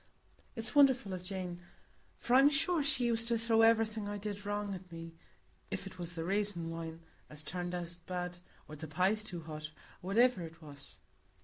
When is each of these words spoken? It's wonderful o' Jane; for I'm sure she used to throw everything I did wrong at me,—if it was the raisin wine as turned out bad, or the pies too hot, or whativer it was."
It's 0.55 0.73
wonderful 0.73 1.13
o' 1.13 1.19
Jane; 1.19 1.61
for 2.17 2.33
I'm 2.33 2.49
sure 2.49 2.81
she 2.81 3.05
used 3.05 3.27
to 3.27 3.37
throw 3.37 3.61
everything 3.61 4.09
I 4.09 4.17
did 4.17 4.47
wrong 4.47 4.73
at 4.73 4.91
me,—if 4.91 5.85
it 5.85 5.99
was 5.99 6.15
the 6.15 6.23
raisin 6.25 6.71
wine 6.71 7.01
as 7.29 7.43
turned 7.43 7.75
out 7.75 7.95
bad, 8.07 8.39
or 8.67 8.75
the 8.75 8.87
pies 8.87 9.23
too 9.23 9.41
hot, 9.41 9.69
or 10.01 10.15
whativer 10.15 10.41
it 10.41 10.59
was." 10.59 10.97